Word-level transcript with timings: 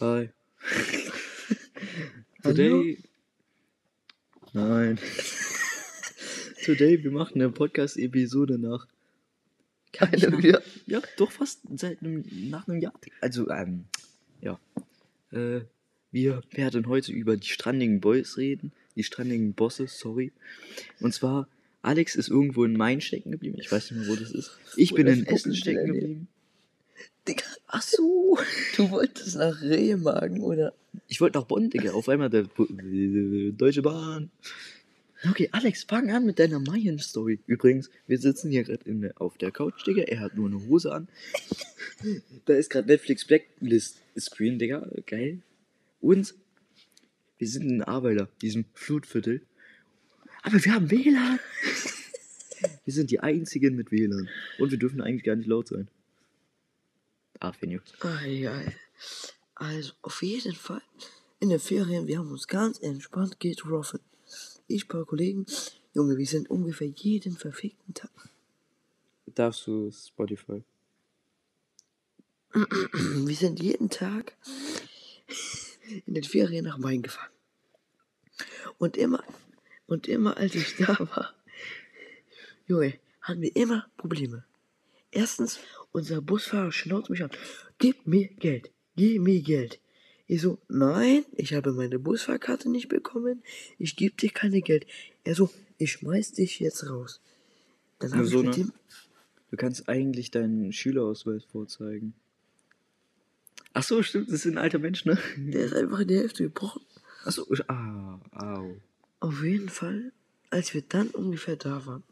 Hi. 0.00 0.28
Today. 2.42 2.98
Nein. 4.52 4.98
Today, 6.64 7.04
wir 7.04 7.12
machen 7.12 7.40
eine 7.40 7.52
Podcast-Episode 7.52 8.58
nach. 8.58 8.88
Keine 9.92 10.40
Jahr. 10.40 10.62
Ja, 10.86 11.00
doch 11.16 11.30
fast 11.30 11.60
seit 11.76 12.02
einem, 12.02 12.24
nach 12.50 12.66
einem 12.66 12.80
Jahr. 12.80 12.92
Also, 13.20 13.48
ähm, 13.50 13.84
ja. 14.40 14.58
Äh, 15.30 15.60
wir 16.10 16.42
werden 16.50 16.88
heute 16.88 17.12
über 17.12 17.36
die 17.36 17.46
strandigen 17.46 18.00
Boys 18.00 18.36
reden. 18.36 18.72
Die 18.96 19.04
strandigen 19.04 19.52
Bosse, 19.52 19.86
sorry. 19.86 20.32
Und 20.98 21.14
zwar, 21.14 21.46
Alex 21.82 22.16
ist 22.16 22.30
irgendwo 22.30 22.64
in 22.64 22.76
Main 22.76 23.00
stecken 23.00 23.30
geblieben. 23.30 23.58
Ich 23.60 23.70
weiß 23.70 23.92
nicht 23.92 24.00
mehr, 24.00 24.08
wo 24.08 24.16
das 24.16 24.32
ist. 24.32 24.58
Ich 24.74 24.92
bin 24.92 25.06
in 25.06 25.24
Essen 25.24 25.54
stecken 25.54 25.86
geblieben. 25.86 26.28
Digga, 27.26 27.44
ach 27.68 27.82
so. 27.82 28.38
Du 28.76 28.90
wolltest 28.90 29.36
nach 29.36 29.60
Rehmagen, 29.62 30.40
oder? 30.40 30.74
Ich 31.08 31.20
wollte 31.20 31.38
nach 31.38 31.46
Bonn, 31.46 31.70
Digga. 31.70 31.92
Auf 31.92 32.08
einmal 32.08 32.30
der 32.30 32.44
Deutsche 32.44 33.82
Bahn. 33.82 34.30
Okay, 35.30 35.48
Alex, 35.52 35.84
fang 35.84 36.10
an 36.10 36.26
mit 36.26 36.38
deiner 36.38 36.60
Mayen-Story. 36.60 37.40
Übrigens, 37.46 37.90
wir 38.06 38.18
sitzen 38.18 38.50
hier 38.50 38.64
gerade 38.64 39.14
auf 39.16 39.38
der 39.38 39.50
Couch, 39.50 39.86
Digga. 39.86 40.02
Er 40.02 40.20
hat 40.20 40.36
nur 40.36 40.48
eine 40.48 40.66
Hose 40.66 40.92
an. 40.92 41.08
da 42.44 42.54
ist 42.54 42.68
gerade 42.68 42.88
Netflix 42.88 43.24
Blacklist 43.24 44.02
Screen, 44.18 44.58
Digga. 44.58 44.86
Geil. 45.06 45.40
Und 46.00 46.34
wir 47.38 47.48
sind 47.48 47.70
in 47.70 47.82
Arbeiter, 47.82 48.28
diesem 48.42 48.66
Flutviertel. 48.74 49.40
Aber 50.42 50.62
wir 50.62 50.74
haben 50.74 50.90
WLAN. 50.90 51.38
wir 52.84 52.92
sind 52.92 53.10
die 53.10 53.20
einzigen 53.20 53.76
mit 53.76 53.90
WLAN. 53.90 54.28
Und 54.58 54.70
wir 54.70 54.78
dürfen 54.78 55.00
eigentlich 55.00 55.24
gar 55.24 55.36
nicht 55.36 55.48
laut 55.48 55.68
sein. 55.68 55.88
Ei, 58.00 58.48
ei. 58.48 58.76
Also, 59.54 59.92
auf 60.02 60.22
jeden 60.22 60.54
Fall. 60.54 60.82
In 61.40 61.50
den 61.50 61.60
Ferien, 61.60 62.06
wir 62.06 62.18
haben 62.18 62.30
uns 62.30 62.48
ganz 62.48 62.78
entspannt 62.78 63.38
getroffen. 63.40 64.00
Ich, 64.66 64.88
paar 64.88 65.04
Kollegen. 65.04 65.46
Junge, 65.92 66.16
wir 66.16 66.26
sind 66.26 66.50
ungefähr 66.50 66.88
jeden 66.88 67.36
verfickten 67.36 67.94
Tag. 67.94 68.10
Darfst 69.26 69.66
du 69.66 69.90
Spotify? 69.90 70.62
Wir 72.54 73.34
sind 73.34 73.60
jeden 73.60 73.90
Tag 73.90 74.36
in 76.06 76.14
den 76.14 76.22
Ferien 76.22 76.64
nach 76.64 76.78
Main 76.78 77.02
gefahren. 77.02 77.32
Und 78.78 78.96
immer, 78.96 79.24
und 79.86 80.06
immer 80.06 80.36
als 80.36 80.54
ich 80.54 80.76
da 80.76 80.96
war, 80.98 81.34
Junge, 82.66 82.94
hatten 83.20 83.40
wir 83.40 83.54
immer 83.56 83.86
Probleme. 83.96 84.44
Erstens, 85.10 85.58
unser 85.94 86.20
Busfahrer 86.20 86.72
schnauzt 86.72 87.08
mich 87.08 87.22
an. 87.22 87.30
Gib 87.78 88.06
mir 88.06 88.26
Geld. 88.28 88.70
Gib 88.96 89.22
mir 89.22 89.40
Geld. 89.40 89.80
Ich 90.26 90.42
so, 90.42 90.58
nein, 90.68 91.24
ich 91.32 91.54
habe 91.54 91.72
meine 91.72 91.98
Busfahrkarte 91.98 92.68
nicht 92.68 92.88
bekommen. 92.88 93.42
Ich 93.78 93.94
gebe 93.94 94.16
dir 94.16 94.30
keine 94.30 94.60
Geld. 94.60 94.86
Er 95.22 95.34
so, 95.34 95.50
ich 95.78 95.92
schmeiß 95.92 96.32
dich 96.32 96.58
jetzt 96.60 96.88
raus. 96.88 97.20
Dann 98.00 98.12
habe 98.12 98.24
Wieso, 98.24 98.40
ich 98.40 98.46
mit 98.46 98.56
ne? 98.58 98.64
dem, 98.64 98.72
Du 99.50 99.56
kannst 99.56 99.88
eigentlich 99.88 100.32
deinen 100.32 100.72
Schülerausweis 100.72 101.44
vorzeigen. 101.44 102.12
Ach 103.72 103.84
so, 103.84 104.02
stimmt, 104.02 104.28
das 104.28 104.44
ist 104.44 104.46
ein 104.46 104.58
alter 104.58 104.80
Mensch, 104.80 105.04
ne? 105.04 105.16
der 105.36 105.66
ist 105.66 105.74
einfach 105.74 106.00
in 106.00 106.08
die 106.08 106.16
Hälfte 106.16 106.42
gebrochen. 106.42 106.82
Ach 107.24 107.30
so, 107.30 107.46
ah, 107.68 108.20
au. 108.32 108.74
Auf 109.20 109.44
jeden 109.44 109.68
Fall, 109.68 110.12
als 110.50 110.74
wir 110.74 110.82
dann 110.82 111.08
ungefähr 111.08 111.54
da 111.54 111.86
waren, 111.86 112.02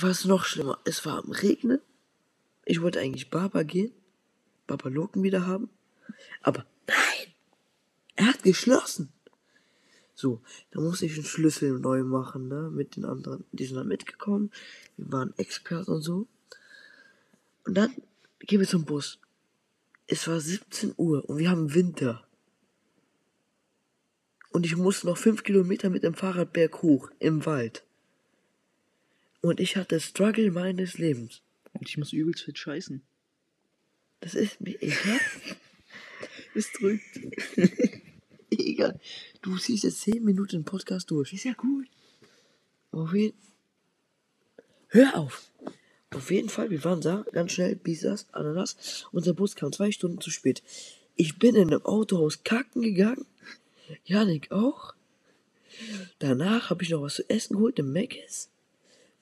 war 0.00 0.10
es 0.10 0.24
noch 0.24 0.44
schlimmer. 0.44 0.78
Es 0.84 1.04
war 1.04 1.24
am 1.24 1.32
Regnen. 1.32 1.80
Ich 2.64 2.80
wollte 2.80 3.00
eigentlich 3.00 3.30
Baba 3.30 3.62
gehen, 3.62 3.92
Baba 4.66 4.88
Loken 4.88 5.22
wieder 5.22 5.46
haben. 5.46 5.68
Aber 6.42 6.64
nein! 6.86 7.34
Er 8.16 8.26
hat 8.26 8.42
geschlossen. 8.42 9.12
So, 10.14 10.40
da 10.70 10.80
musste 10.80 11.06
ich 11.06 11.14
einen 11.14 11.24
Schlüssel 11.24 11.80
neu 11.80 12.04
machen, 12.04 12.48
ne? 12.48 12.70
Mit 12.70 12.96
den 12.96 13.04
anderen. 13.04 13.44
Die 13.52 13.64
sind 13.64 13.76
dann 13.76 13.88
mitgekommen. 13.88 14.52
Wir 14.96 15.10
waren 15.10 15.34
Experten 15.36 15.90
und 15.90 16.02
so. 16.02 16.28
Und 17.64 17.74
dann 17.74 17.94
gehen 18.40 18.60
wir 18.60 18.68
zum 18.68 18.84
Bus. 18.84 19.18
Es 20.06 20.28
war 20.28 20.40
17 20.40 20.94
Uhr 20.96 21.28
und 21.28 21.38
wir 21.38 21.50
haben 21.50 21.74
Winter. 21.74 22.24
Und 24.50 24.66
ich 24.66 24.76
musste 24.76 25.06
noch 25.06 25.16
fünf 25.16 25.42
Kilometer 25.42 25.88
mit 25.88 26.02
dem 26.02 26.14
Fahrrad 26.14 26.52
berghoch 26.52 27.10
im 27.18 27.46
Wald. 27.46 27.84
Und 29.40 29.58
ich 29.58 29.76
hatte 29.76 29.98
Struggle 29.98 30.50
meines 30.50 30.98
Lebens. 30.98 31.42
Und 31.72 31.88
ich 31.88 31.98
muss 31.98 32.12
übelst 32.12 32.44
fit 32.44 32.58
scheißen. 32.58 33.02
Das 34.20 34.34
ist 34.34 34.60
mir 34.60 34.80
egal. 34.82 35.20
Es 36.54 36.70
drückt. 36.72 37.18
egal. 38.50 39.00
Du 39.40 39.56
siehst 39.56 39.84
jetzt 39.84 40.02
zehn 40.02 40.22
Minuten 40.22 40.56
den 40.56 40.64
Podcast 40.64 41.10
durch. 41.10 41.32
Ist 41.32 41.44
ja 41.44 41.54
gut. 41.54 41.86
Auf 42.90 43.14
jeden 43.14 43.36
Hör 44.94 45.16
auf! 45.16 45.50
Auf 46.10 46.30
jeden 46.30 46.50
Fall, 46.50 46.68
wir 46.68 46.84
waren 46.84 47.00
da, 47.00 47.24
ganz 47.32 47.52
schnell, 47.52 47.76
Bisas, 47.76 48.26
Ananas. 48.32 49.06
Unser 49.10 49.32
Bus 49.32 49.56
kam 49.56 49.72
zwei 49.72 49.90
Stunden 49.90 50.20
zu 50.20 50.30
spät. 50.30 50.62
Ich 51.16 51.38
bin 51.38 51.54
in 51.54 51.68
einem 51.68 51.86
Autohaus 51.86 52.44
kacken 52.44 52.82
gegangen. 52.82 53.24
Janik 54.04 54.52
auch. 54.52 54.94
Danach 56.18 56.68
habe 56.68 56.82
ich 56.82 56.90
noch 56.90 57.00
was 57.00 57.14
zu 57.14 57.30
essen 57.30 57.56
geholt 57.56 57.78
im 57.78 57.94
Mc's. 57.94 58.50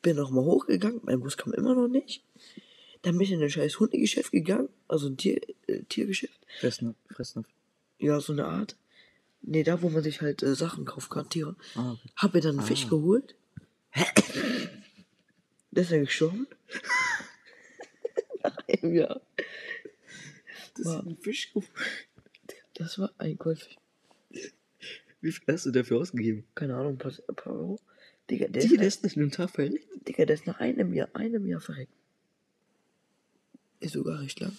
Bin 0.03 0.17
noch 0.17 0.31
mal 0.31 0.45
hochgegangen, 0.45 1.01
mein 1.05 1.21
Bus 1.21 1.37
kam 1.37 1.53
immer 1.53 1.75
noch 1.75 1.89
nicht. 1.89 2.23
Dann 3.03 3.13
bin 3.19 3.23
ich 3.23 3.33
in 3.33 3.43
ein 3.43 3.51
scheiß 3.51 3.79
Hundegeschäft 3.81 4.33
gegangen, 4.33 4.69
also 4.89 5.09
ein 5.09 5.17
Tier, 5.17 5.41
äh, 5.67 5.83
Tiergeschäft. 5.89 6.39
Fressnapf, 6.61 6.97
Fressnapf. 7.11 7.47
Ja, 7.99 8.21
so 8.21 8.33
eine 8.33 8.47
Art. 8.47 8.77
Nee, 9.43 9.63
da 9.63 9.81
wo 9.83 9.89
man 9.89 10.03
sich 10.03 10.21
halt 10.21 10.43
äh, 10.43 10.55
Sachen 10.55 10.85
kaufen 10.85 11.09
kann, 11.11 11.29
Tiere. 11.29 11.57
Ah, 11.75 11.93
okay. 11.93 12.11
Hab 12.17 12.35
mir 12.35 12.41
dann 12.41 12.59
einen 12.59 12.67
Fisch 12.67 12.85
Ah. 12.87 12.91
geholt. 12.91 13.35
Der 15.73 15.83
ist 15.85 15.91
ja 15.93 15.99
gestorben. 15.99 16.47
Nein, 18.43 18.95
ja. 18.95 19.21
Das 20.77 20.87
War- 20.87 21.07
ein 21.07 21.17
Fisch. 21.19 21.53
Das 22.75 22.99
war 22.99 23.13
ein 23.19 23.37
Goldfisch. 23.37 23.77
Wie 25.21 25.33
viel 25.33 25.45
hast 25.53 25.67
du 25.67 25.71
dafür 25.71 26.01
ausgegeben? 26.01 26.45
Keine 26.55 26.75
Ahnung, 26.77 26.93
ein 26.95 26.99
paar, 26.99 27.13
ein 27.29 27.35
paar 27.37 27.53
Euro. 27.53 27.79
Digga, 28.31 28.47
der, 28.49 28.63
Die 28.63 28.77
ist, 28.77 29.03
nicht 29.03 29.17
einen 29.17 29.31
Tag 29.31 29.51
verrückt. 29.51 29.85
Digga, 30.07 30.25
der 30.25 30.35
ist 30.35 30.47
nach 30.47 30.61
einem 30.61 30.95
Jahr, 30.95 31.09
einem 31.15 31.47
Jahr 31.47 31.61
verreckt. 31.61 31.93
Ist 33.81 33.95
sogar 33.95 34.21
recht 34.21 34.41
lang. 34.41 34.57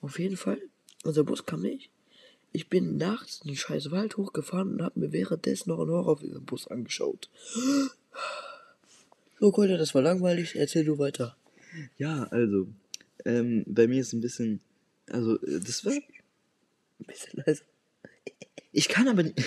Auf 0.00 0.18
jeden 0.18 0.36
Fall, 0.36 0.60
unser 1.04 1.24
Bus 1.24 1.44
kam 1.44 1.62
nicht. 1.62 1.90
Ich 2.52 2.68
bin 2.68 2.96
nachts 2.96 3.40
in 3.42 3.48
den 3.48 3.56
scheiß 3.56 3.90
Wald 3.90 4.16
hochgefahren 4.16 4.72
und 4.72 4.82
hab 4.82 4.96
mir 4.96 5.12
währenddessen 5.12 5.70
noch 5.70 5.80
einen 5.80 5.90
Horrorfilm-Bus 5.90 6.68
angeschaut. 6.68 7.28
So, 9.38 9.52
Kolja, 9.52 9.76
das 9.76 9.94
war 9.94 10.02
langweilig. 10.02 10.56
Erzähl 10.56 10.84
du 10.84 10.98
weiter. 10.98 11.36
Ja, 11.98 12.24
also, 12.24 12.68
ähm, 13.24 13.64
bei 13.66 13.86
mir 13.86 14.00
ist 14.00 14.12
ein 14.14 14.20
bisschen, 14.20 14.60
also, 15.08 15.36
äh, 15.42 15.60
das 15.60 15.84
war, 15.84 15.92
Ein 15.92 16.02
bisschen 17.06 17.42
leiser. 17.44 17.64
ich 18.72 18.88
kann 18.88 19.08
aber 19.08 19.24
nicht, 19.24 19.38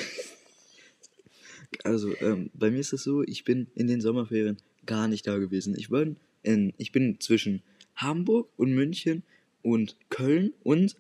also, 1.84 2.14
ähm, 2.20 2.50
bei 2.54 2.72
mir 2.72 2.80
ist 2.80 2.94
es 2.94 3.04
so, 3.04 3.24
ich 3.24 3.44
bin 3.44 3.68
in 3.76 3.88
den 3.88 4.02
Sommerferien 4.02 4.58
gar 4.86 5.08
nicht 5.08 5.28
da 5.28 5.38
gewesen. 5.38 5.76
Ich 5.78 5.90
bin 5.90 6.18
in, 6.44 6.74
ich 6.78 6.92
bin 6.92 7.20
zwischen 7.20 7.62
Hamburg 7.96 8.50
und 8.58 8.74
München 8.74 9.24
und 9.62 9.96
Köln 10.10 10.54
und 10.64 10.96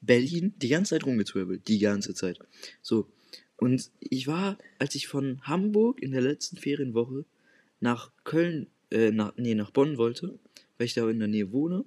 Berlin 0.00 0.54
die 0.60 0.68
ganze 0.68 0.90
Zeit 0.90 1.06
rumgezwirbelt, 1.06 1.66
die 1.68 1.78
ganze 1.78 2.14
Zeit. 2.14 2.38
So, 2.82 3.06
und 3.56 3.90
ich 4.00 4.26
war, 4.26 4.58
als 4.78 4.94
ich 4.96 5.06
von 5.06 5.40
Hamburg 5.42 6.02
in 6.02 6.10
der 6.10 6.20
letzten 6.20 6.56
Ferienwoche 6.56 7.24
nach 7.80 8.10
Köln, 8.24 8.66
äh, 8.90 9.12
nach, 9.12 9.34
nee, 9.36 9.54
nach 9.54 9.70
Bonn 9.70 9.98
wollte, 9.98 10.38
weil 10.76 10.86
ich 10.86 10.94
da 10.94 11.08
in 11.08 11.20
der 11.20 11.28
Nähe 11.28 11.52
wohne, 11.52 11.84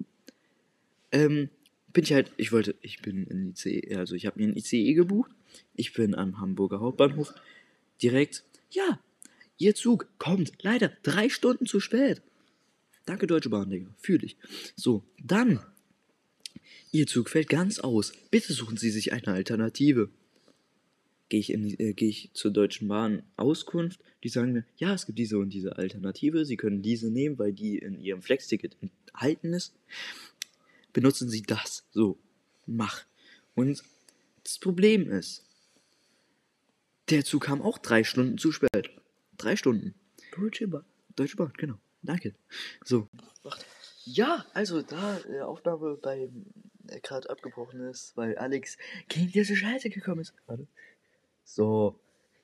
ähm, 1.12 1.50
bin 1.91 2.03
ich 2.03 2.14
halt, 2.14 2.31
ich 2.38 2.52
wollte, 2.52 2.75
ich 2.81 3.02
bin 3.02 3.25
in 3.28 3.50
ICE, 3.52 3.96
also 3.96 4.16
ich 4.16 4.26
habe 4.26 4.40
mir 4.40 4.47
ein 4.47 4.55
ICE 4.55 4.94
gebucht, 4.94 5.32
ich 5.76 5.94
bin 5.94 6.16
am 6.16 6.40
Hamburger 6.40 6.79
Hauptbahnhof, 6.79 7.34
direkt, 8.02 8.44
ja, 8.70 9.00
ihr 9.58 9.76
Zug 9.76 10.08
kommt 10.18 10.52
leider 10.62 10.92
drei 11.03 11.30
Stunden 11.30 11.66
zu 11.66 11.80
spät. 11.80 12.22
Danke 13.06 13.28
Deutsche 13.28 13.50
Bahn, 13.50 13.70
Digga, 13.70 13.94
fühl 14.00 14.24
ich. 14.24 14.36
So, 14.76 15.03
dann, 15.24 15.59
ihr 16.92 17.08
Zug 17.08 17.30
fällt 17.30 17.50
ganz 17.50 17.80
aus, 17.80 18.14
bitte 18.32 18.53
suchen 18.53 18.78
Sie 18.78 18.90
sich 18.90 19.14
eine 19.14 19.28
Alternative 19.28 20.09
gehe 21.30 21.40
ich, 21.40 21.80
äh, 21.80 21.94
gehe 21.94 22.09
ich 22.09 22.30
zur 22.34 22.52
Deutschen 22.52 22.88
Bahn 22.88 23.24
Auskunft. 23.36 24.00
Die 24.24 24.30
sagen 24.30 24.53
mir, 24.53 24.66
ja, 24.78 24.94
es 24.94 25.06
gibt 25.06 25.20
diese 25.20 25.38
und 25.38 25.50
diese 25.50 25.78
Alternative. 25.78 26.46
Sie 26.46 26.58
können 26.58 26.82
diese 26.82 27.09
nehmen, 27.09 27.38
weil 27.38 27.53
die 27.53 27.78
in 27.78 28.00
Ihrem 28.00 28.22
Flex-Ticket 28.22 28.78
enthalten 28.82 29.53
ist. 29.53 29.74
Benutzen 30.94 31.30
Sie 31.30 31.41
das. 31.41 31.86
So, 31.91 32.18
mach. 32.66 33.06
Und 33.56 33.84
das 34.44 34.59
Problem 34.59 35.09
ist, 35.09 35.44
der 37.09 37.23
Zug 37.23 37.43
kam 37.43 37.61
auch 37.61 37.78
drei 37.78 38.03
Stunden 38.03 38.37
zu 38.37 38.52
spät. 38.52 38.90
Drei 39.37 39.55
Stunden. 39.55 39.96
Deutsche 40.35 40.67
Bahn. 40.67 40.85
Deutsche 41.16 41.37
Bahn, 41.37 41.53
genau. 41.57 41.75
Danke. 42.02 42.35
So. 42.84 43.07
Ja, 44.05 44.46
also 44.53 44.81
da 44.81 45.19
äh, 45.29 45.41
Aufnahme 45.41 45.97
bei 45.97 46.29
gerade 47.02 47.29
abgebrochen 47.29 47.81
ist, 47.90 48.16
weil 48.16 48.37
Alex 48.37 48.78
gegen 49.07 49.31
diese 49.31 49.55
Scheiße 49.55 49.90
gekommen 49.90 50.22
ist. 50.22 50.34
Warte. 50.46 50.67
So, 51.43 51.99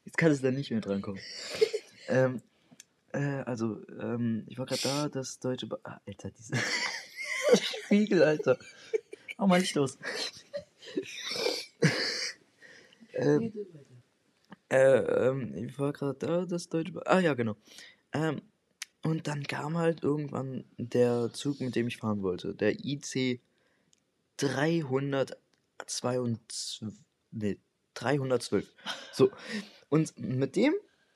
jetzt 0.05 0.17
kann 0.17 0.31
es 0.31 0.41
dann 0.41 0.55
nicht 0.55 0.71
mehr 0.71 0.81
drankommen. 0.81 1.21
ähm, 2.07 2.41
äh, 3.13 3.43
also, 3.45 3.85
ähm, 3.99 4.45
ich 4.47 4.57
war 4.57 4.65
gerade 4.65 4.81
da, 4.81 5.09
das 5.09 5.39
deutsche. 5.39 5.67
Ba 5.67 5.77
ah, 5.83 5.99
Alter, 6.07 6.31
diese 6.31 6.55
Spiegel, 7.85 8.23
Alter. 8.23 8.57
Mach 9.37 9.47
mal 9.47 9.59
nicht 9.59 9.75
los. 9.75 9.97
ähm, 13.13 13.53
äh, 14.71 15.27
ähm, 15.27 15.53
ich 15.53 15.77
war 15.77 15.93
gerade 15.93 16.17
da, 16.17 16.45
das 16.45 16.69
deutsche. 16.69 16.93
Ah, 17.05 17.19
ja, 17.19 17.33
genau. 17.33 17.57
Ähm, 18.13 18.41
und 19.03 19.27
dann 19.27 19.43
kam 19.43 19.77
halt 19.77 20.03
irgendwann 20.03 20.63
der 20.77 21.31
Zug, 21.33 21.59
mit 21.59 21.75
dem 21.75 21.87
ich 21.87 21.97
fahren 21.97 22.23
wollte. 22.23 22.55
Der 22.55 22.75
IC 22.83 23.41
322. 24.37 26.87
Nee, 27.31 27.57
312. 27.95 28.71
So. 29.11 29.29
Und 29.89 30.17
mit 30.17 30.55
dem, 30.55 30.73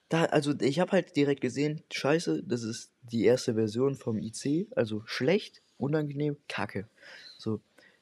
da, 0.09 0.25
also 0.25 0.53
ich 0.59 0.79
habe 0.79 0.91
halt 0.91 1.15
direkt 1.15 1.39
gesehen, 1.41 1.81
scheiße, 1.91 2.43
das 2.43 2.63
ist 2.63 2.91
die 3.03 3.23
erste 3.23 3.53
Version 3.53 3.95
vom 3.95 4.17
IC, 4.17 4.67
also 4.75 5.03
schlecht, 5.05 5.61
unangenehm, 5.77 6.35
kacke. 6.49 6.89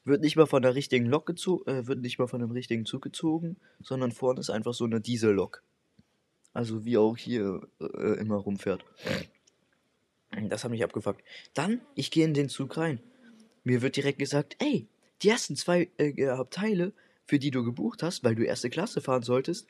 Wird 0.06 0.22
nicht 0.22 0.36
mal 0.36 0.48
von 0.48 0.62
der 0.62 0.76
richtigen 0.76 1.06
Lok 1.06 1.26
gezogen, 1.26 1.70
äh, 1.70 1.88
wird 1.88 2.02
nicht 2.02 2.20
mal 2.20 2.28
von 2.28 2.42
dem 2.42 2.52
richtigen 2.52 2.86
Zug 2.86 3.02
gezogen, 3.02 3.58
sondern 3.82 4.12
vorne 4.12 4.40
ist 4.40 4.50
einfach 4.50 4.74
so 4.74 4.86
eine 4.86 5.00
Diesellok. 5.00 5.64
Also 6.54 6.86
wie 6.86 6.98
auch 6.98 7.18
hier 7.18 7.62
äh, 7.80 8.20
immer 8.20 8.36
rumfährt. 8.36 8.86
Das 10.50 10.64
hat 10.64 10.72
mich 10.72 10.84
abgefuckt. 10.84 11.24
Dann, 11.54 11.82
ich 11.96 12.12
gehe 12.12 12.26
in 12.26 12.34
den 12.34 12.50
Zug 12.50 12.78
rein. 12.78 13.00
Mir 13.64 13.82
wird 13.82 13.96
direkt 13.96 14.20
gesagt, 14.20 14.58
ey, 14.60 14.88
die 15.22 15.30
ersten 15.30 15.56
zwei 15.56 15.90
äh, 15.98 16.28
Abteile, 16.28 16.94
für 17.26 17.40
die 17.40 17.52
du 17.52 17.64
gebucht 17.64 18.04
hast, 18.04 18.24
weil 18.24 18.36
du 18.36 18.44
erste 18.44 18.70
Klasse 18.70 19.02
fahren 19.02 19.24
solltest, 19.24 19.68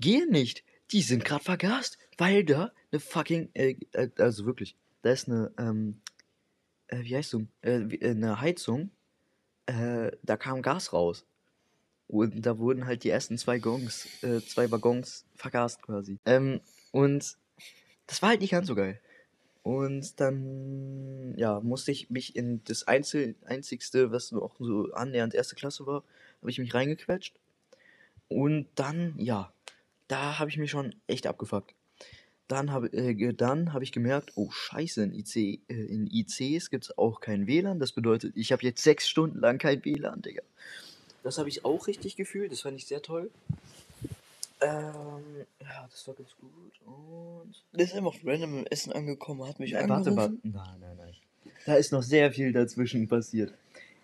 gehen 0.00 0.30
nicht. 0.30 0.64
Die 0.92 1.02
sind 1.02 1.24
gerade 1.24 1.44
vergast, 1.44 1.98
weil 2.18 2.44
da 2.44 2.72
eine 2.92 3.00
fucking, 3.00 3.50
äh, 3.54 3.76
äh, 3.92 4.10
also 4.18 4.44
wirklich, 4.44 4.76
da 5.02 5.12
ist 5.12 5.28
eine, 5.28 5.52
ähm, 5.58 6.00
äh, 6.88 7.02
wie 7.02 7.16
heißt 7.16 7.32
du, 7.32 7.46
äh, 7.62 8.10
eine 8.10 8.40
Heizung, 8.40 8.90
äh, 9.70 10.16
da 10.22 10.36
kam 10.36 10.62
Gas 10.62 10.92
raus. 10.92 11.24
Und 12.08 12.44
da 12.44 12.58
wurden 12.58 12.86
halt 12.86 13.04
die 13.04 13.10
ersten 13.10 13.38
zwei 13.38 13.58
Gongs, 13.60 14.08
äh, 14.24 14.40
zwei 14.40 14.70
Waggons 14.70 15.24
vergast 15.36 15.80
quasi. 15.82 16.18
Ähm, 16.26 16.60
und 16.90 17.36
das 18.08 18.20
war 18.20 18.30
halt 18.30 18.40
nicht 18.40 18.50
ganz 18.50 18.66
so 18.66 18.74
geil. 18.74 19.00
Und 19.62 20.18
dann, 20.18 21.34
ja, 21.36 21.60
musste 21.60 21.92
ich 21.92 22.10
mich 22.10 22.34
in 22.34 22.64
das 22.64 22.88
Einzel 22.88 23.36
einzigste, 23.44 24.10
was 24.10 24.32
auch 24.32 24.56
so 24.58 24.90
annähernd 24.92 25.34
erste 25.34 25.54
Klasse 25.54 25.86
war, 25.86 26.02
habe 26.40 26.50
ich 26.50 26.58
mich 26.58 26.74
reingequetscht. 26.74 27.34
Und 28.28 28.66
dann, 28.74 29.14
ja, 29.18 29.52
da 30.08 30.38
habe 30.38 30.50
ich 30.50 30.56
mich 30.56 30.70
schon 30.70 30.94
echt 31.06 31.26
abgefuckt. 31.26 31.74
Dann 32.50 32.72
habe 32.72 32.88
äh, 32.88 33.32
dann 33.32 33.72
hab 33.72 33.80
ich 33.82 33.92
gemerkt, 33.92 34.32
oh 34.34 34.50
scheiße, 34.50 35.04
in, 35.04 35.14
IC, 35.14 35.36
äh, 35.36 35.58
in 35.68 36.08
ICs 36.10 36.70
gibt 36.70 36.84
es 36.84 36.98
auch 36.98 37.20
kein 37.20 37.46
WLAN. 37.46 37.78
Das 37.78 37.92
bedeutet, 37.92 38.36
ich 38.36 38.50
habe 38.50 38.62
jetzt 38.64 38.82
sechs 38.82 39.08
Stunden 39.08 39.38
lang 39.38 39.58
kein 39.58 39.84
WLAN, 39.84 40.20
Digga. 40.22 40.42
Das 41.22 41.38
habe 41.38 41.48
ich 41.48 41.64
auch 41.64 41.86
richtig 41.86 42.16
gefühlt, 42.16 42.50
das 42.50 42.62
fand 42.62 42.76
ich 42.76 42.86
sehr 42.86 43.02
toll. 43.02 43.30
Ähm, 44.60 45.46
ja, 45.60 45.86
das 45.88 46.08
war 46.08 46.14
ganz 46.14 46.30
gut. 46.40 46.72
Und. 46.86 47.54
Der 47.72 47.84
ist 47.84 47.94
einfach 47.94 48.16
random 48.24 48.58
im 48.58 48.66
Essen 48.66 48.92
angekommen, 48.92 49.46
hat 49.46 49.60
mich 49.60 49.72
Nein, 49.72 49.88
angerufen. 49.88 50.16
warte, 50.16 50.32
warte. 50.42 50.48
Nein, 50.48 50.80
nein, 50.80 50.96
nein. 50.96 51.54
Da 51.66 51.74
ist 51.76 51.92
noch 51.92 52.02
sehr 52.02 52.32
viel 52.32 52.52
dazwischen 52.52 53.06
passiert. 53.06 53.54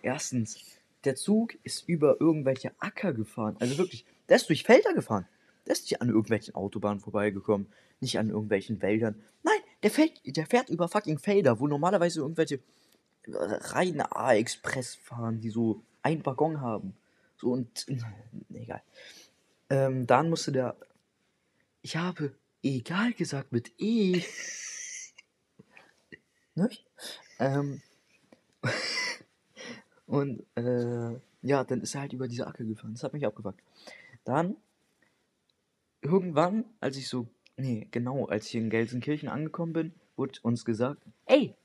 Erstens, 0.01 0.57
der 1.03 1.17
Zug 1.17 1.57
ist 1.63 1.89
über 1.89 2.21
irgendwelche 2.21 2.71
Acker 2.79 3.11
gefahren. 3.11 3.57
Also 3.59 3.77
wirklich, 3.77 4.05
der 4.29 4.37
ist 4.37 4.47
durch 4.47 4.63
Felder 4.63 4.93
gefahren. 4.93 5.27
Der 5.67 5.73
ist 5.73 5.83
nicht 5.83 6.01
an 6.01 6.07
irgendwelchen 6.07 6.55
Autobahnen 6.55 7.01
vorbeigekommen. 7.01 7.67
Nicht 7.99 8.17
an 8.17 8.29
irgendwelchen 8.29 8.81
Wäldern. 8.81 9.21
Nein, 9.43 9.59
der, 9.83 9.91
fährt, 9.91 10.11
der 10.25 10.45
fährt 10.45 10.69
über 10.69 10.87
fucking 10.87 11.19
Felder, 11.19 11.59
wo 11.59 11.67
normalerweise 11.67 12.21
irgendwelche 12.21 12.59
reine 13.27 14.15
A-Express 14.15 14.95
fahren, 14.95 15.41
die 15.41 15.49
so 15.49 15.83
ein 16.01 16.25
Waggon 16.25 16.61
haben. 16.61 16.95
So 17.35 17.51
und. 17.51 17.85
Egal. 18.53 18.81
Ähm, 19.69 20.07
dann 20.07 20.29
musste 20.29 20.51
der. 20.51 20.77
Ich 21.81 21.97
habe 21.97 22.33
egal 22.63 23.13
gesagt 23.13 23.51
mit 23.51 23.71
E. 23.77 24.23
ne? 26.55 26.69
Ähm, 27.39 27.81
und 30.07 30.45
äh, 30.55 31.19
ja, 31.41 31.63
dann 31.63 31.81
ist 31.81 31.95
er 31.95 32.01
halt 32.01 32.13
über 32.13 32.27
diese 32.27 32.47
Acker 32.47 32.63
gefahren. 32.63 32.93
Das 32.93 33.03
hat 33.03 33.13
mich 33.13 33.25
abgefuckt. 33.25 33.61
Dann, 34.23 34.57
irgendwann, 36.01 36.65
als 36.79 36.97
ich 36.97 37.07
so, 37.07 37.27
nee, 37.55 37.87
genau, 37.91 38.25
als 38.25 38.47
ich 38.47 38.55
in 38.55 38.69
Gelsenkirchen 38.69 39.29
angekommen 39.29 39.73
bin, 39.73 39.93
wurde 40.15 40.39
uns 40.41 40.65
gesagt, 40.65 41.01
ey, 41.25 41.55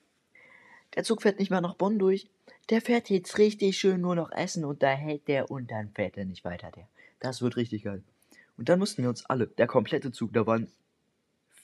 der 0.95 1.05
Zug 1.05 1.23
fährt 1.23 1.39
nicht 1.39 1.51
mehr 1.51 1.61
nach 1.61 1.75
Bonn 1.75 1.99
durch. 1.99 2.29
Der 2.71 2.81
fährt 2.81 3.11
jetzt 3.11 3.39
richtig 3.39 3.79
schön 3.79 4.01
nur 4.01 4.15
noch 4.15 4.31
Essen 4.31 4.65
und 4.65 4.83
da 4.83 4.91
hält 4.91 5.27
der 5.29 5.51
und 5.51 5.71
dann 5.71 5.91
fährt 5.91 6.17
er 6.17 6.25
nicht 6.25 6.45
weiter, 6.45 6.71
der. 6.71 6.89
Das 7.19 7.43
wird 7.43 7.57
richtig 7.57 7.85
geil. 7.85 8.03
Und 8.57 8.69
dann 8.69 8.79
mussten 8.79 9.03
wir 9.03 9.09
uns 9.09 9.25
alle, 9.27 9.47
der 9.47 9.67
komplette 9.67 10.13
Zug, 10.13 10.33
da 10.33 10.47
waren 10.47 10.69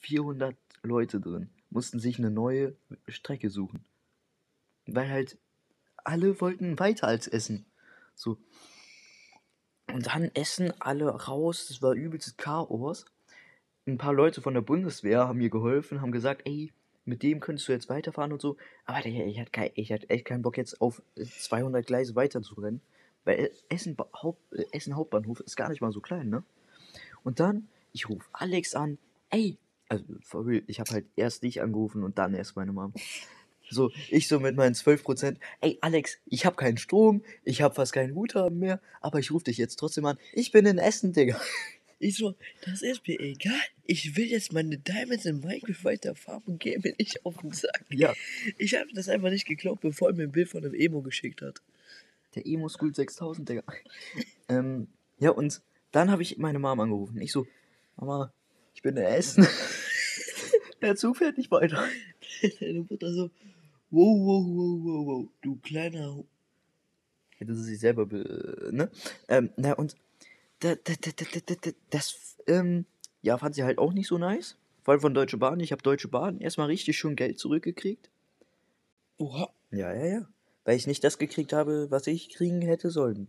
400 0.00 0.56
Leute 0.82 1.20
drin, 1.20 1.50
mussten 1.70 2.00
sich 2.00 2.18
eine 2.18 2.30
neue 2.30 2.74
Strecke 3.06 3.50
suchen. 3.50 3.84
Weil 4.86 5.10
halt 5.10 5.36
alle 5.96 6.40
wollten 6.40 6.78
weiter 6.78 7.06
als 7.06 7.28
Essen. 7.28 7.66
So. 8.14 8.38
Und 9.92 10.06
dann 10.06 10.30
essen 10.34 10.72
alle 10.80 11.08
raus, 11.08 11.66
das 11.68 11.82
war 11.82 11.94
übelstes 11.94 12.36
Chaos. 12.36 13.06
Ein 13.86 13.98
paar 13.98 14.12
Leute 14.12 14.42
von 14.42 14.54
der 14.54 14.60
Bundeswehr 14.60 15.26
haben 15.26 15.38
mir 15.38 15.50
geholfen, 15.50 16.02
haben 16.02 16.12
gesagt, 16.12 16.42
ey, 16.44 16.72
mit 17.04 17.22
dem 17.22 17.40
könntest 17.40 17.68
du 17.68 17.72
jetzt 17.72 17.88
weiterfahren 17.88 18.32
und 18.32 18.42
so. 18.42 18.56
Aber 18.84 19.04
ich, 19.04 19.16
ich 19.18 19.40
hatte, 19.40 19.50
kein, 19.50 19.70
ich 19.74 19.92
hatte 19.92 20.10
echt 20.10 20.26
keinen 20.26 20.42
Bock 20.42 20.58
jetzt 20.58 20.80
auf 20.80 21.02
200 21.16 21.86
Gleise 21.86 22.14
weiter 22.14 22.42
zu 22.42 22.54
rennen. 22.60 22.82
Weil 23.24 23.50
Essen, 23.68 23.96
Haupt, 24.14 24.40
Essen 24.72 24.94
Hauptbahnhof 24.94 25.40
ist 25.40 25.56
gar 25.56 25.70
nicht 25.70 25.80
mal 25.80 25.92
so 25.92 26.00
klein, 26.00 26.28
ne? 26.28 26.44
Und 27.24 27.40
dann, 27.40 27.68
ich 27.92 28.08
rufe 28.08 28.28
Alex 28.32 28.74
an, 28.74 28.98
ey, 29.30 29.56
also 29.88 30.04
ich 30.66 30.80
habe 30.80 30.90
halt 30.90 31.06
erst 31.16 31.42
dich 31.42 31.62
angerufen 31.62 32.04
und 32.04 32.18
dann 32.18 32.34
erst 32.34 32.56
meine 32.56 32.72
Mom. 32.72 32.92
So, 33.70 33.90
ich 34.08 34.28
so 34.28 34.40
mit 34.40 34.56
meinen 34.56 34.74
12%, 34.74 35.36
ey 35.60 35.78
Alex, 35.80 36.18
ich 36.26 36.46
habe 36.46 36.56
keinen 36.56 36.78
Strom, 36.78 37.22
ich 37.44 37.62
habe 37.62 37.74
fast 37.74 37.92
keinen 37.92 38.14
Guthaben 38.14 38.58
mehr, 38.58 38.80
aber 39.00 39.18
ich 39.18 39.30
rufe 39.30 39.44
dich 39.44 39.58
jetzt 39.58 39.76
trotzdem 39.76 40.06
an. 40.06 40.18
Ich 40.32 40.52
bin 40.52 40.66
in 40.66 40.78
Essen, 40.78 41.12
Digga. 41.12 41.40
Ich 42.00 42.16
so, 42.16 42.36
das 42.64 42.82
ist 42.82 43.08
mir 43.08 43.18
egal. 43.18 43.58
Ich 43.84 44.16
will 44.16 44.26
jetzt 44.26 44.52
meine 44.52 44.78
Diamonds 44.78 45.24
in 45.24 45.40
Minecraft 45.40 45.82
weiter 45.82 46.14
farmen 46.14 46.44
und 46.46 46.60
gehe 46.60 46.78
mir 46.78 46.94
nicht 46.96 47.26
auf 47.26 47.38
den 47.38 47.50
Sack. 47.50 47.84
Ja. 47.90 48.14
Ich 48.56 48.76
habe 48.76 48.86
das 48.94 49.08
einfach 49.08 49.30
nicht 49.30 49.48
geglaubt, 49.48 49.80
bevor 49.80 50.10
er 50.10 50.14
mir 50.14 50.22
ein 50.22 50.30
Bild 50.30 50.48
von 50.48 50.64
einem 50.64 50.74
Emo 50.74 51.02
geschickt 51.02 51.42
hat. 51.42 51.60
Der 52.36 52.46
Emo 52.46 52.68
School 52.68 52.94
6000, 52.94 53.48
Digga. 53.48 53.64
ähm, 54.48 54.86
ja, 55.18 55.30
und 55.30 55.60
dann 55.90 56.08
habe 56.12 56.22
ich 56.22 56.38
meine 56.38 56.60
Mom 56.60 56.78
angerufen. 56.78 57.20
Ich 57.20 57.32
so, 57.32 57.48
Mama, 57.96 58.32
ich 58.74 58.82
bin 58.82 58.96
in 58.96 59.02
Essen. 59.02 59.44
Der 60.80 60.94
Zug 60.94 61.16
fährt 61.16 61.36
nicht 61.36 61.50
weiter. 61.50 61.84
Deine 62.60 62.86
Mutter 62.88 63.12
so, 63.12 63.30
wow, 63.90 64.18
wow, 64.18 64.44
wow, 64.46 64.84
wow, 64.84 65.06
wow, 65.06 65.28
du 65.42 65.56
kleiner. 65.56 66.24
Hätte 67.36 67.54
sie 67.54 67.64
sich 67.64 67.80
selber, 67.80 68.06
be 68.06 68.70
ne? 68.72 68.90
Ähm, 69.28 69.50
na 69.56 69.72
und 69.74 69.96
da, 70.60 70.74
da, 70.74 70.94
da, 71.00 71.10
da, 71.16 71.40
da, 71.46 71.54
da, 71.54 71.70
das, 71.90 72.36
ähm, 72.46 72.84
ja, 73.22 73.38
fand 73.38 73.54
sie 73.54 73.64
halt 73.64 73.78
auch 73.78 73.92
nicht 73.92 74.08
so 74.08 74.18
nice. 74.18 74.56
Vor 74.82 74.92
allem 74.92 75.00
von 75.00 75.14
Deutsche 75.14 75.36
Bahn. 75.36 75.60
Ich 75.60 75.70
habe 75.70 75.82
Deutsche 75.82 76.08
Bahn 76.08 76.40
erstmal 76.40 76.66
richtig 76.66 76.98
schön 76.98 77.14
Geld 77.14 77.38
zurückgekriegt. 77.38 78.10
Oha. 79.18 79.50
Ja, 79.70 79.92
ja, 79.92 80.06
ja. 80.06 80.28
Weil 80.64 80.76
ich 80.76 80.86
nicht 80.86 81.04
das 81.04 81.18
gekriegt 81.18 81.52
habe, 81.52 81.90
was 81.90 82.06
ich 82.06 82.30
kriegen 82.30 82.62
hätte 82.62 82.90
sollen. 82.90 83.28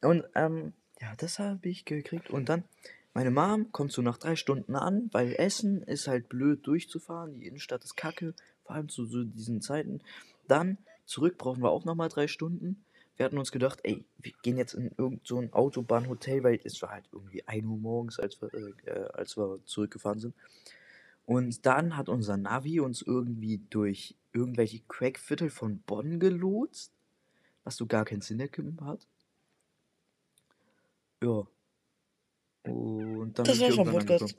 Und, 0.00 0.24
ähm, 0.34 0.72
ja, 1.00 1.14
das 1.16 1.38
habe 1.38 1.68
ich 1.68 1.84
gekriegt. 1.84 2.30
Und 2.30 2.48
dann, 2.48 2.64
meine 3.12 3.30
Mom 3.30 3.70
kommt 3.70 3.92
so 3.92 4.02
nach 4.02 4.18
drei 4.18 4.34
Stunden 4.34 4.74
an, 4.76 5.10
weil 5.12 5.34
Essen 5.34 5.82
ist 5.82 6.08
halt 6.08 6.28
blöd 6.28 6.66
durchzufahren. 6.66 7.34
Die 7.34 7.46
Innenstadt 7.46 7.84
ist 7.84 7.96
kacke, 7.96 8.34
vor 8.66 8.76
allem 8.76 8.88
zu 8.88 9.06
so 9.06 9.24
diesen 9.24 9.60
Zeiten. 9.62 10.00
Dann, 10.48 10.78
zurück 11.06 11.38
brauchen 11.38 11.62
wir 11.62 11.70
auch 11.70 11.84
nochmal 11.84 12.08
drei 12.08 12.26
Stunden. 12.28 12.84
Wir 13.16 13.24
hatten 13.24 13.38
uns 13.38 13.52
gedacht, 13.52 13.80
ey, 13.84 14.04
wir 14.18 14.32
gehen 14.42 14.58
jetzt 14.58 14.74
in 14.74 14.90
irgend 14.98 15.26
so 15.26 15.42
Autobahnhotel, 15.52 16.44
weil 16.44 16.60
es 16.64 16.82
war 16.82 16.90
halt 16.90 17.08
irgendwie 17.12 17.46
1 17.46 17.64
Uhr 17.64 17.78
morgens, 17.78 18.20
als 18.20 18.40
wir, 18.42 18.52
äh, 18.52 18.72
äh, 18.84 19.08
als 19.14 19.36
wir 19.36 19.58
zurückgefahren 19.64 20.20
sind. 20.20 20.34
Und 21.24 21.64
dann 21.64 21.96
hat 21.96 22.08
unser 22.08 22.36
Navi 22.36 22.80
uns 22.80 23.02
irgendwie 23.02 23.60
durch 23.70 24.14
irgendwelche 24.32 24.80
Crackviertel 24.88 25.50
von 25.50 25.80
Bonn 25.80 26.20
gelotst, 26.20 26.92
was 27.64 27.76
so 27.76 27.86
gar 27.86 28.04
keinen 28.04 28.20
Sinn 28.20 28.38
ergeben 28.38 28.78
hat. 28.82 29.06
Ja. 31.22 31.46
Und 32.64 33.38
dann 33.38 33.44
Das 33.44 33.60
war's 33.60 33.74
vom 33.74 33.88
irgendwann 33.88 34.06
Podcast. 34.06 34.34